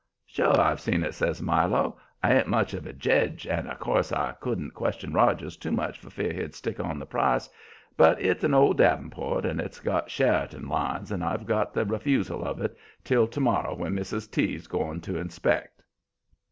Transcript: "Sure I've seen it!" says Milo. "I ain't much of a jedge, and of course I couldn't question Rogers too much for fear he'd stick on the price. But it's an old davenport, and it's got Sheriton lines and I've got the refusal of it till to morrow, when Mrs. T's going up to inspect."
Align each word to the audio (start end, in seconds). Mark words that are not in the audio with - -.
"Sure 0.25 0.59
I've 0.59 0.79
seen 0.81 1.03
it!" 1.03 1.13
says 1.13 1.43
Milo. 1.43 1.95
"I 2.23 2.33
ain't 2.35 2.47
much 2.47 2.73
of 2.73 2.87
a 2.87 2.91
jedge, 2.91 3.45
and 3.45 3.67
of 3.67 3.77
course 3.77 4.11
I 4.11 4.31
couldn't 4.31 4.73
question 4.73 5.13
Rogers 5.13 5.57
too 5.57 5.69
much 5.71 5.99
for 5.99 6.09
fear 6.09 6.33
he'd 6.33 6.55
stick 6.55 6.79
on 6.79 6.97
the 6.97 7.05
price. 7.05 7.47
But 7.97 8.19
it's 8.19 8.43
an 8.43 8.55
old 8.55 8.79
davenport, 8.79 9.45
and 9.45 9.61
it's 9.61 9.79
got 9.79 10.09
Sheriton 10.09 10.67
lines 10.67 11.11
and 11.11 11.23
I've 11.23 11.45
got 11.45 11.75
the 11.75 11.85
refusal 11.85 12.43
of 12.43 12.59
it 12.61 12.75
till 13.03 13.27
to 13.27 13.39
morrow, 13.39 13.75
when 13.75 13.93
Mrs. 13.93 14.31
T's 14.31 14.65
going 14.65 14.97
up 14.97 15.03
to 15.03 15.17
inspect." 15.19 15.83